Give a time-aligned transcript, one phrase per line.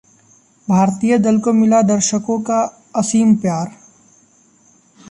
[0.67, 2.59] भारतीय दल को मिला दर्शकों का
[2.95, 3.71] असीम प्यार